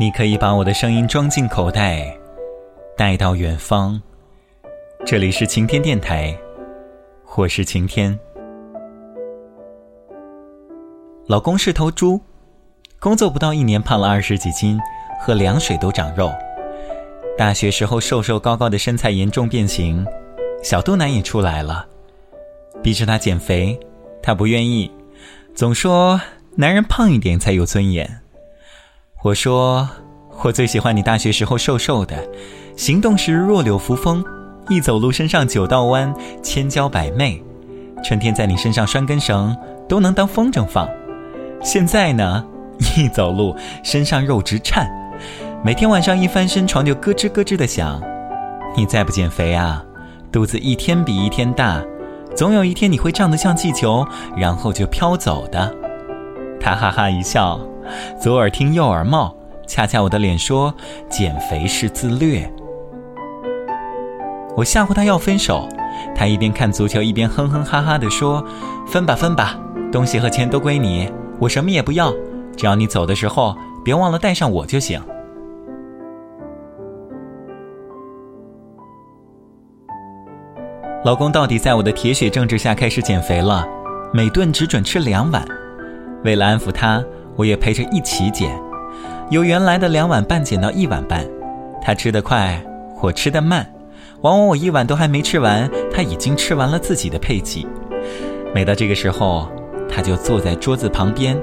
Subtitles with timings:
[0.00, 2.10] 你可以把我的声音装进口袋，
[2.96, 4.00] 带到远方。
[5.04, 6.34] 这里是晴天电台，
[7.36, 8.18] 我是晴天。
[11.26, 12.18] 老公是头猪，
[12.98, 14.80] 工作不到一年胖了二十几斤，
[15.20, 16.32] 喝凉水都长肉。
[17.36, 20.02] 大学时候瘦瘦高高的身材严重变形，
[20.62, 21.86] 小肚腩也出来了，
[22.82, 23.78] 逼着他减肥，
[24.22, 24.90] 他不愿意，
[25.54, 26.18] 总说
[26.56, 28.22] 男人胖一点才有尊严。
[29.22, 29.86] 我说，
[30.42, 32.16] 我最喜欢你大学时候瘦瘦的，
[32.74, 34.24] 行动时弱柳扶风，
[34.70, 37.42] 一走路身上九道弯，千娇百媚。
[38.02, 39.54] 春天在你身上拴根绳，
[39.86, 40.88] 都能当风筝放。
[41.62, 42.42] 现在呢，
[42.96, 44.90] 一走路身上肉直颤，
[45.62, 48.00] 每天晚上一翻身，床就咯吱咯吱的响。
[48.74, 49.84] 你再不减肥啊，
[50.32, 51.82] 肚子一天比一天大，
[52.34, 54.02] 总有一天你会胀得像气球，
[54.34, 55.70] 然后就飘走的。
[56.58, 57.60] 他哈哈一笑。
[58.20, 59.34] 左耳听右耳冒，
[59.66, 60.74] 恰恰我的脸说
[61.08, 62.50] 减肥是自虐。
[64.56, 65.68] 我吓唬他要分手，
[66.14, 68.44] 他一边看足球一边哼哼哈哈地说
[68.86, 69.56] ：“分吧分吧，
[69.92, 72.12] 东西和钱都归你，我什么也不要，
[72.56, 75.00] 只要你走的时候别忘了带上我就行。”
[81.04, 83.66] 老公到底在我的铁血政治下开始减肥了，
[84.12, 85.42] 每顿只准吃两碗。
[86.24, 87.02] 为了安抚他。
[87.40, 88.50] 我也陪着一起捡，
[89.30, 91.26] 由原来的两碗半减到一碗半。
[91.80, 92.62] 他吃得快，
[93.00, 93.66] 我吃得慢，
[94.20, 97.66] 往往我一碗都还没吃完，他已经吃完了自己的配给。
[98.54, 99.48] 每到这个时候，
[99.88, 101.34] 他就坐在桌子旁边，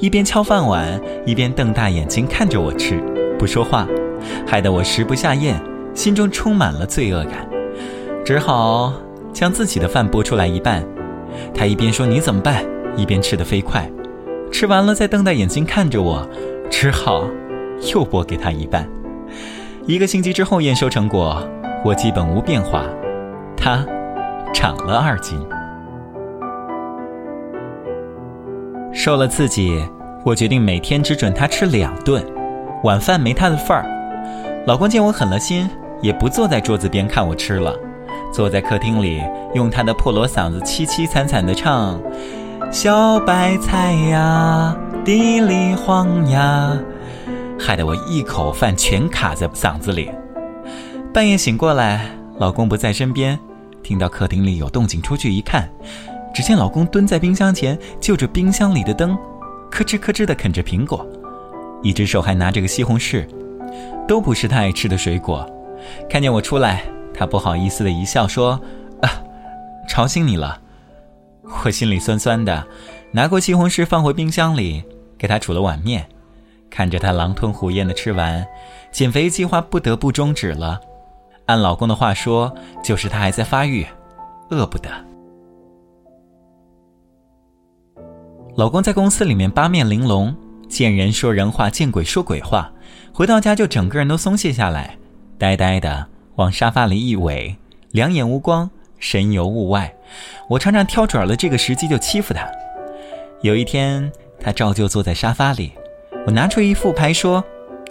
[0.00, 3.00] 一边敲饭碗，一边瞪大眼睛看着我吃，
[3.38, 3.86] 不说话，
[4.44, 5.54] 害得我食不下咽，
[5.94, 7.48] 心中充满了罪恶感，
[8.24, 8.92] 只好
[9.32, 10.84] 将自己的饭拨出来一半。
[11.54, 12.64] 他一边说你怎么办，
[12.96, 13.88] 一边吃得飞快。
[14.52, 16.26] 吃完了，再瞪大眼睛看着我，
[16.70, 17.24] 只好
[17.92, 18.88] 又拨给他一半。
[19.86, 21.46] 一个星期之后验收成果，
[21.84, 22.84] 我基本无变化，
[23.56, 23.84] 他
[24.54, 25.38] 长了二斤。
[28.92, 29.78] 受了刺激，
[30.24, 32.24] 我决定每天只准他吃两顿，
[32.82, 33.84] 晚饭没他的份儿。
[34.66, 35.68] 老公见我狠了心，
[36.00, 37.74] 也不坐在桌子边看我吃了，
[38.32, 39.22] 坐在客厅里，
[39.54, 42.00] 用他的破锣嗓子凄凄惨惨地唱。
[42.70, 46.76] 小白菜呀，地里黄呀，
[47.58, 50.10] 害得我一口饭全卡在嗓子里。
[51.12, 53.38] 半夜醒过来，老公不在身边，
[53.82, 55.68] 听到客厅里有动静，出去一看，
[56.34, 59.16] 只见老公蹲在冰箱前，就着冰箱里的灯，
[59.70, 61.06] 咯吱咯吱的啃着苹果，
[61.82, 63.26] 一只手还拿着个西红柿，
[64.06, 65.48] 都不是他爱吃的水果。
[66.10, 66.82] 看见我出来，
[67.14, 68.60] 他不好意思的一笑，说
[69.00, 69.08] ：“啊，
[69.88, 70.60] 吵醒你了。”
[71.64, 72.66] 我心里酸酸的，
[73.12, 74.82] 拿过西红柿放回冰箱里，
[75.16, 76.06] 给他煮了碗面，
[76.70, 78.46] 看着他狼吞虎咽的吃完，
[78.92, 80.80] 减肥计划不得不终止了。
[81.46, 82.52] 按老公的话说，
[82.82, 83.86] 就是他还在发育，
[84.50, 84.90] 饿不得。
[88.56, 90.34] 老公在公司里面八面玲珑，
[90.68, 92.72] 见人说人话，见鬼说鬼话，
[93.12, 94.96] 回到家就整个人都松懈下来，
[95.38, 97.54] 呆呆的往沙发里一偎，
[97.92, 98.68] 两眼无光。
[98.98, 99.94] 神游物外，
[100.48, 102.46] 我常常挑准了这个时机就欺负他。
[103.42, 105.72] 有一天，他照旧坐在沙发里，
[106.26, 107.44] 我拿出一副牌说：“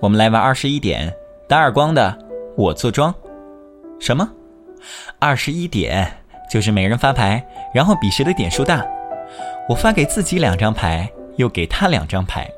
[0.00, 1.12] 我们来玩二十一点，
[1.48, 2.16] 打耳光的
[2.56, 3.14] 我坐庄。”
[4.00, 4.28] 什么？
[5.18, 6.10] 二十一点
[6.50, 7.44] 就是每人发牌，
[7.74, 8.86] 然后比谁的点数大。
[9.68, 12.48] 我发给自己两张牌，又给他两张牌，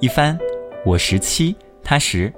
[0.00, 0.38] 一翻，
[0.84, 2.32] 我十七，他十。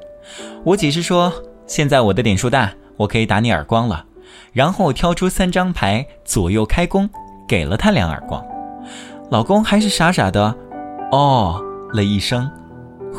[0.64, 1.32] 我解释说
[1.66, 4.04] ：“现在我的点数大，我可以打你耳光了。”
[4.52, 7.08] 然后我挑出三张牌，左右开弓，
[7.46, 8.44] 给了他两耳光。
[9.30, 10.54] 老公还是傻傻的，
[11.12, 11.60] 哦
[11.92, 12.50] 了一声。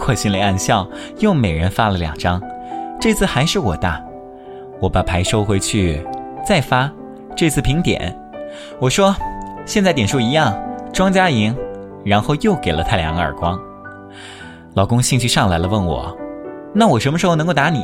[0.07, 0.87] 我心里暗笑，
[1.19, 2.41] 又每人发了两张，
[2.99, 4.01] 这次还是我大。
[4.81, 6.05] 我把牌收回去，
[6.45, 6.89] 再发，
[7.35, 8.17] 这次平点。
[8.79, 9.15] 我说，
[9.65, 10.53] 现在点数一样，
[10.93, 11.55] 庄家赢。
[12.05, 13.59] 然后又给了他两个耳光。
[14.73, 16.17] 老公兴趣上来了，问我，
[16.73, 17.83] 那我什么时候能够打你？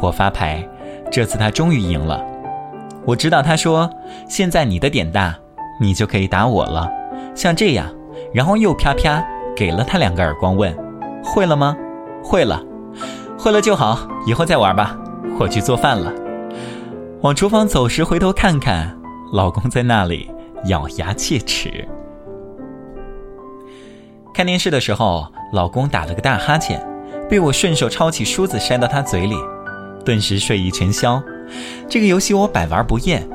[0.00, 0.66] 我发牌。
[1.12, 2.24] 这次他终于赢了，
[3.04, 3.88] 我知道他说
[4.26, 5.36] 现在你的点大，
[5.78, 6.90] 你就可以打我了，
[7.34, 7.86] 像这样，
[8.32, 9.22] 然后又啪啪
[9.54, 10.74] 给了他两个耳光，问
[11.22, 11.76] 会了吗？
[12.24, 12.64] 会了，
[13.38, 14.96] 会了就好，以后再玩吧。
[15.38, 16.10] 我去做饭了，
[17.20, 18.98] 往厨房走时回头看看，
[19.34, 20.30] 老公在那里
[20.64, 21.86] 咬牙切齿。
[24.32, 26.82] 看电视的时候，老公打了个大哈欠，
[27.28, 29.36] 被我顺手抄起梳子塞到他嘴里。
[30.02, 31.22] 顿时睡意全消，
[31.88, 33.26] 这个游戏我百玩不厌。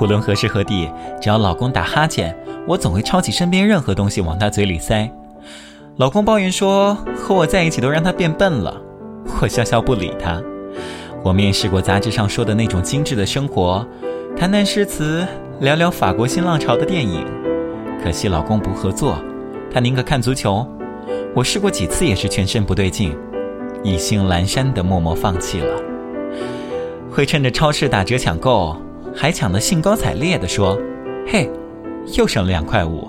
[0.00, 0.90] 无论何时何地，
[1.20, 2.36] 只要老公打哈欠，
[2.66, 5.10] 我总会抄起身边任何东西往他嘴里塞。
[5.96, 8.76] 老公抱怨说和我在一起都让他变笨了，
[9.40, 10.42] 我笑笑不理他。
[11.22, 13.86] 我面试过杂志上说的那种精致的生活，
[14.36, 15.26] 谈谈诗词，
[15.60, 17.24] 聊聊法国新浪潮的电影。
[18.04, 19.18] 可惜老公不合作，
[19.72, 20.66] 他宁可看足球。
[21.34, 23.16] 我试过几次，也是全身不对劲，
[23.82, 25.85] 意兴阑珊的默默放弃了。
[27.16, 28.76] 会趁着超市打折抢购，
[29.14, 30.78] 还抢得兴高采烈地说
[31.26, 31.50] ：“嘿，
[32.12, 33.08] 又省了两块五。”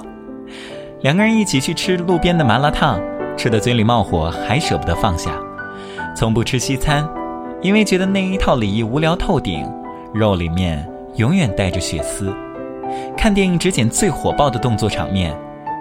[1.04, 3.02] 两个人一起去吃路边的麻辣烫，
[3.36, 5.32] 吃的嘴里冒火，还舍不得放下。
[6.16, 7.06] 从不吃西餐。
[7.62, 9.68] 因为觉得那一套礼仪无聊透顶，
[10.14, 12.34] 肉里面永远带着血丝。
[13.18, 15.36] 看电影只剪最火爆的动作场面，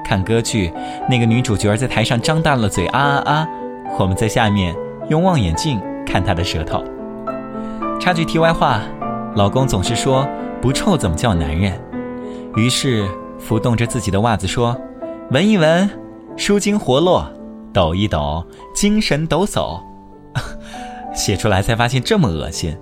[0.05, 0.73] 看歌剧
[1.09, 3.49] 那个女主角在台上张大了嘴啊啊啊，
[4.01, 4.75] 我们在下面
[5.11, 6.83] 用望远镜看她的舌头。
[8.07, 8.83] 插句题外话，
[9.35, 10.25] 老公总是说
[10.63, 11.77] 不臭怎么叫男人，
[12.55, 13.05] 于是
[13.37, 14.81] 浮动着自己的袜子说，
[15.33, 15.91] 闻一闻，
[16.37, 17.29] 舒筋活络，
[17.73, 19.83] 抖一抖，精神抖擞。
[21.17, 22.79] 写出来才发现这么恶心，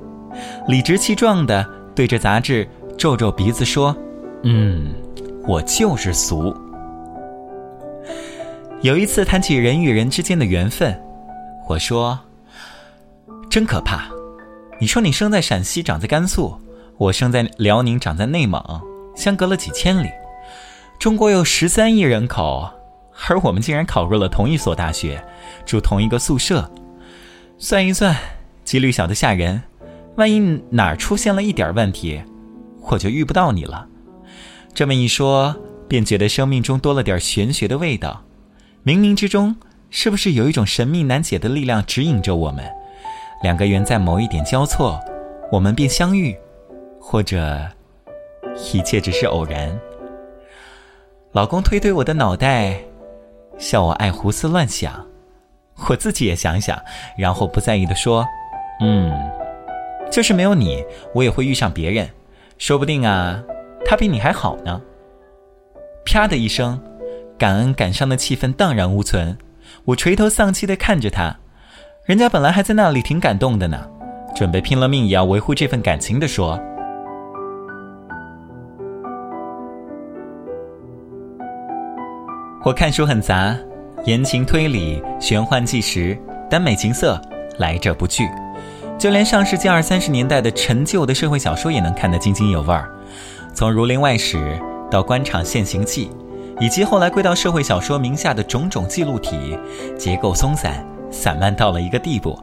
[0.68, 2.68] 理直气壮地对着杂志
[2.98, 3.96] 皱皱鼻子说
[4.44, 4.92] ：“嗯，
[5.48, 6.54] 我就是俗。”
[8.82, 10.94] 有一次谈起人与人之间的缘分，
[11.66, 12.20] 我说
[13.48, 14.10] ：“真可怕！
[14.80, 16.58] 你说你生在陕西，长在甘肃，
[16.98, 18.60] 我生在辽宁，长在内蒙，
[19.14, 20.10] 相隔了几千里。
[20.98, 22.68] 中国有十三亿人口，
[23.28, 25.24] 而我们竟然考入了同一所大学，
[25.64, 26.68] 住同一个宿舍。”
[27.56, 28.16] 算一算，
[28.64, 29.62] 几率小的吓人。
[30.16, 30.40] 万一
[30.70, 32.20] 哪儿出现了一点问题，
[32.80, 33.86] 我就遇不到你了。
[34.74, 35.54] 这么一说，
[35.88, 38.24] 便觉得生命中多了点玄学的味道。
[38.84, 39.54] 冥冥之中，
[39.88, 42.64] 是不是有一种神秘难解的力量指引着我们？
[43.44, 44.98] 两个缘在某一点交错，
[45.52, 46.34] 我们便相遇，
[46.98, 47.60] 或者
[48.72, 49.78] 一切只是偶然。
[51.32, 52.74] 老公推推我的脑袋，
[53.58, 55.06] 笑我爱胡思乱想。
[55.90, 56.82] 我自己也想想，
[57.18, 58.24] 然后不在意的说
[58.80, 59.12] ：“嗯，
[60.10, 60.82] 就是没有你，
[61.12, 62.08] 我也会遇上别人，
[62.56, 63.44] 说不定啊，
[63.84, 64.80] 他比你还好呢。”
[66.06, 66.82] 啪的一声，
[67.36, 69.36] 感恩感伤的气氛荡然无存。
[69.84, 71.36] 我垂头丧气的看着他，
[72.04, 73.82] 人家本来还在那里挺感动的呢，
[74.36, 76.60] 准备拼了命也要维护这份感情的说
[82.62, 83.56] ：“我看书很杂。”
[84.04, 86.14] 言情推理、玄幻纪实、
[86.50, 87.18] 耽美情色，
[87.56, 88.28] 来者不拒。
[88.98, 92.86] 就连上世纪二三十年代的陈旧的社会小说也能看得津津有味儿。
[93.54, 94.36] 从《儒林外史》
[94.90, 96.10] 到《官场现形记》，
[96.62, 99.58] 以及后来归到社会小说名下的种种记录体，
[99.96, 102.36] 结构松散、散漫到了一个地步，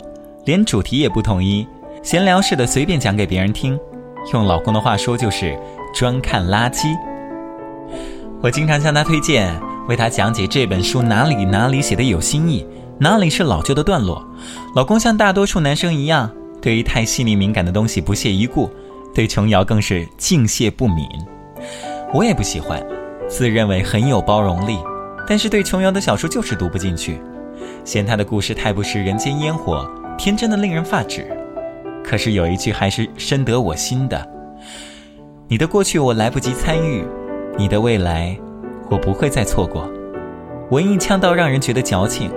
[0.46, 1.68] 连主题也不统一，
[2.02, 3.78] 闲聊似的随便讲给别人听。
[4.32, 5.60] 用老公的话说，就是
[5.94, 6.88] 专看垃圾。
[8.42, 9.54] 我经常向他推荐。
[9.88, 12.66] 为他讲解这本书哪里哪里写的有新意，
[13.00, 14.24] 哪里是老旧的段落。
[14.76, 16.32] 老公像大多数男生一样，
[16.62, 18.70] 对于太细腻敏感的东西不屑一顾，
[19.14, 21.06] 对琼瑶更是敬谢不敏。
[22.14, 22.82] 我也不喜欢，
[23.28, 24.78] 自认为很有包容力，
[25.28, 27.20] 但是对琼瑶的小说就是读不进去，
[27.84, 31.26] 嫌他的故事太不食人间烟火，天真的令人发指。
[32.04, 34.28] 可是有一句还是深得我心的：
[35.48, 37.06] 你的过去我来不及参与，
[37.58, 38.38] 你的未来。
[38.90, 39.90] 我不会再错过。
[40.70, 42.30] 文艺腔到让人觉得矫情，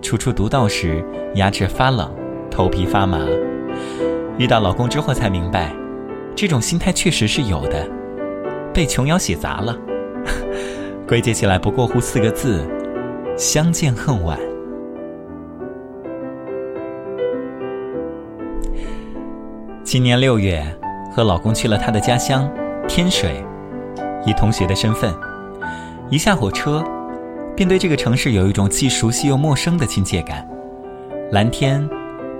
[0.00, 1.04] 初初读到时
[1.34, 2.10] 牙齿发冷，
[2.50, 3.18] 头皮发麻。
[4.38, 5.74] 遇到老公之后才明白，
[6.34, 7.86] 这种心态确实是有的，
[8.72, 9.76] 被琼瑶写砸了。
[11.06, 12.66] 归结起来不过乎四个字：
[13.36, 14.38] 相见恨晚。
[19.90, 20.62] 今年六月，
[21.10, 22.46] 和老公去了他的家乡
[22.86, 23.42] 天水，
[24.26, 25.10] 以同学的身份。
[26.10, 26.84] 一下火车，
[27.56, 30.46] 便对这个城市有一种既熟悉又陌生的亲切感。
[31.32, 31.88] 蓝天、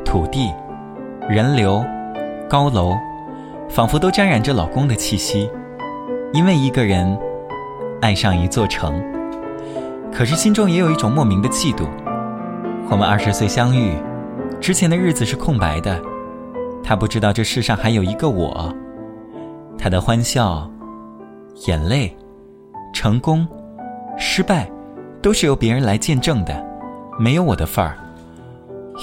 [0.04, 0.52] 土地、
[1.26, 1.82] 人流、
[2.50, 2.92] 高楼，
[3.70, 5.50] 仿佛都沾染着老公的气息。
[6.34, 7.18] 因为一个人
[8.02, 9.02] 爱上一座城，
[10.12, 11.88] 可是心中也有一种莫名的嫉妒。
[12.90, 13.94] 我们二十岁相遇，
[14.60, 15.98] 之前的日子是空白的，
[16.88, 18.74] 他不知道这世上还有一个我。
[19.76, 20.66] 他的欢笑、
[21.66, 22.16] 眼泪、
[22.94, 23.46] 成功。
[24.16, 24.66] 失败，
[25.20, 26.66] 都是由别人来见证的，
[27.18, 27.98] 没有我的份儿。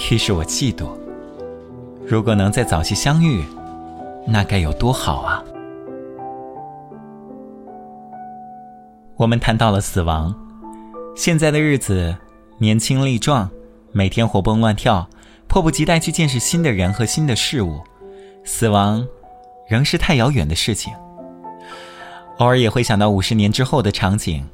[0.09, 0.87] 于是我嫉妒。
[2.07, 3.43] 如果能在早期相遇，
[4.27, 5.43] 那该有多好啊！
[9.15, 10.33] 我们谈到了死亡。
[11.15, 12.17] 现在的日子，
[12.57, 13.47] 年轻力壮，
[13.91, 15.07] 每天活蹦乱跳，
[15.47, 17.81] 迫不及待去见识新的人和新的事物。
[18.43, 19.05] 死亡，
[19.67, 20.93] 仍是太遥远的事情。
[22.37, 24.45] 偶尔也会想到五十年之后的场景。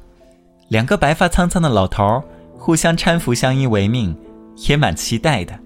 [0.68, 2.22] 两个白发苍苍的老头
[2.56, 4.16] 互相搀扶，相依为命，
[4.68, 5.58] 也蛮期待的。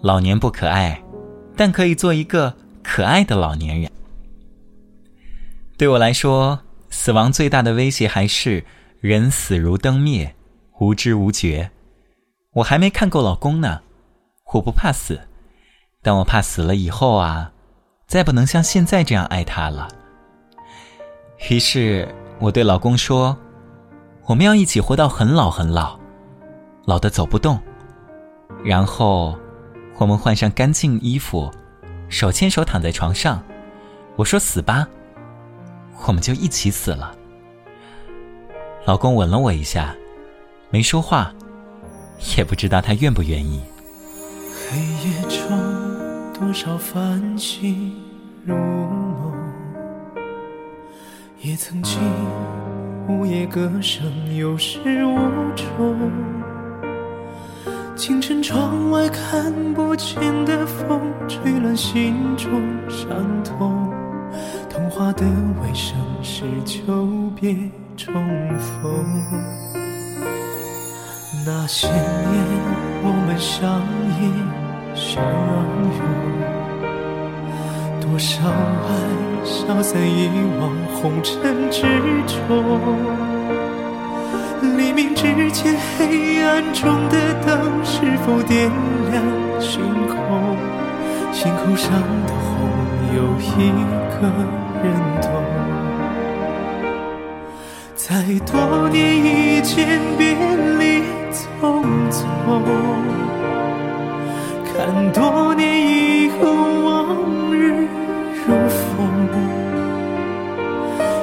[0.00, 1.02] 老年不可爱，
[1.54, 3.90] 但可以做一个可爱的老年人。
[5.76, 6.58] 对我来说，
[6.88, 8.64] 死亡最大的威胁还是
[9.00, 10.34] 人死如灯灭，
[10.78, 11.70] 无知无觉。
[12.54, 13.82] 我还没看够老公呢，
[14.52, 15.20] 我不怕死，
[16.02, 17.52] 但我怕死了以后啊，
[18.06, 19.88] 再不能像现在这样爱他了。
[21.50, 23.36] 于是我对老公说。
[24.26, 25.98] 我们要一起活到很老很老，
[26.84, 27.58] 老的走不动。
[28.62, 29.36] 然后，
[29.96, 31.50] 我们换上干净衣服，
[32.08, 33.42] 手牵手躺在床上。
[34.14, 34.86] 我说：“死吧，
[36.06, 37.12] 我们就一起死了。”
[38.86, 39.96] 老公吻了我一下，
[40.70, 41.34] 没说话，
[42.36, 43.60] 也不知道他愿不愿意。
[44.72, 45.58] 黑夜中，
[46.32, 47.92] 多少繁星
[48.44, 49.34] 如梦，
[51.40, 51.98] 也曾经。
[53.08, 55.18] 午夜歌声有始无
[55.56, 56.12] 终，
[57.96, 62.48] 清晨窗外看不见的风，吹乱心中
[62.88, 63.92] 伤痛。
[64.68, 67.56] 童话的尾声是久别
[67.96, 68.14] 重
[68.56, 69.04] 逢。
[71.44, 72.46] 那些年
[73.02, 73.80] 我们相
[74.20, 74.59] 依
[75.00, 76.00] 相拥，
[78.02, 78.90] 多少爱。
[79.42, 80.28] 消散遗
[80.60, 81.40] 忘红尘
[81.70, 81.80] 之
[82.26, 82.38] 中，
[84.76, 87.16] 黎明之前黑暗中的
[87.46, 88.70] 灯是否点
[89.10, 89.24] 亮
[89.58, 90.58] 星空？
[91.32, 91.90] 星空上
[92.26, 92.68] 的红
[93.16, 93.72] 有一
[94.12, 94.28] 个
[94.84, 94.86] 人
[95.22, 95.26] 懂。
[97.96, 98.06] 在
[98.52, 100.36] 多年以前别
[100.78, 101.02] 离
[101.32, 102.20] 匆匆，
[104.80, 106.48] 看多年以后
[106.86, 107.86] 往日
[108.46, 108.54] 如
[108.96, 109.28] 风。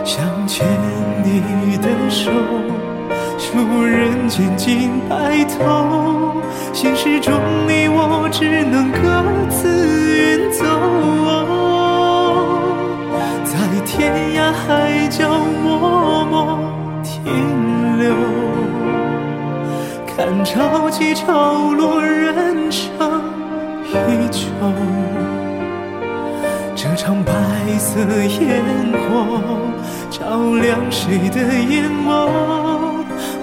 [0.05, 0.67] 想牵
[1.23, 2.29] 你的手，
[3.39, 6.35] 数人间尽白头。
[6.71, 7.33] 现实中
[7.67, 8.99] 你我只能各
[9.49, 10.63] 自远走，
[13.43, 15.27] 在天涯海角
[15.63, 16.59] 默默
[17.01, 18.13] 停留，
[20.05, 22.46] 看潮起潮落，人。
[26.75, 27.33] 这场白
[27.77, 27.99] 色
[28.41, 29.25] 烟火。
[30.09, 32.29] 照亮谁的眼眸？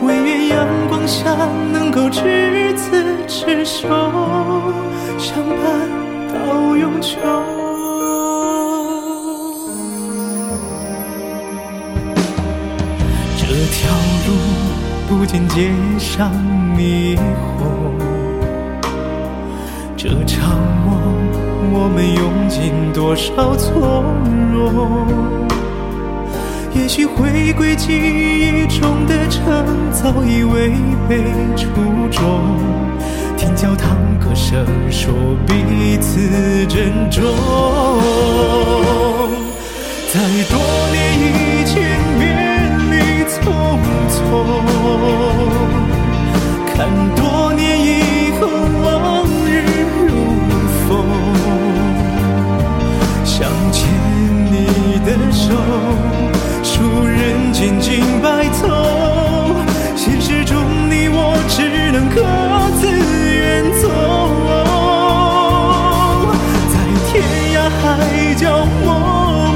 [0.02, 1.30] 唯愿阳光下
[1.72, 3.88] 能够执子之手，
[5.18, 5.64] 相伴
[6.32, 7.16] 到永久。
[13.36, 13.78] 这条
[14.26, 14.28] 路
[15.08, 16.32] 不见街上
[16.76, 17.16] 霓
[17.58, 17.98] 虹，
[19.96, 20.43] 这场
[21.84, 23.82] 我们用尽多少从
[24.54, 25.06] 容？
[26.74, 29.44] 也许回归记忆中的城，
[29.92, 30.72] 早已违
[31.06, 31.22] 背
[31.54, 31.68] 初
[32.10, 32.40] 衷。
[33.36, 35.12] 听教堂歌声，说
[35.46, 37.22] 彼此珍重。
[67.84, 68.86] 海角默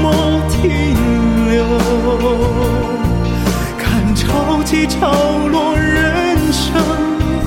[0.03, 0.13] 默
[0.49, 0.61] 停
[1.49, 1.65] 留，
[3.75, 5.11] 看潮起潮
[5.51, 6.71] 落，人生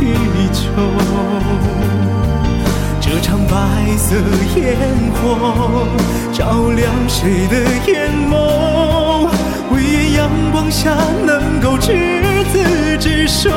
[0.00, 0.02] 依
[0.52, 0.60] 旧。
[3.00, 3.54] 这场白
[3.96, 4.16] 色
[4.56, 4.76] 烟
[5.14, 5.86] 火，
[6.32, 7.54] 照亮谁的
[7.86, 9.28] 眼眸？
[9.70, 10.90] 唯愿阳光下
[11.24, 13.48] 能够执子之手，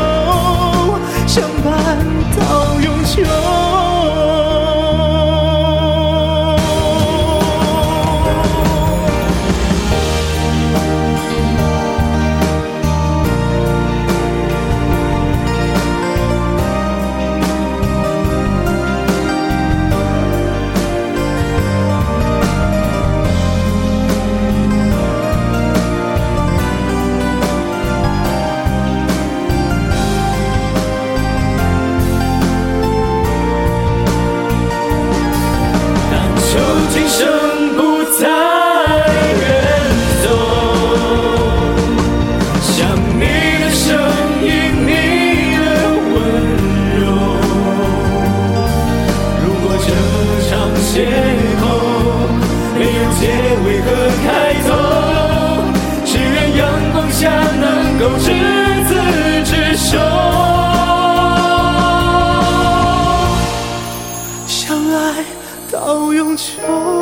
[1.26, 1.98] 相伴
[2.38, 3.24] 到永久。
[65.76, 66.95] 到永久。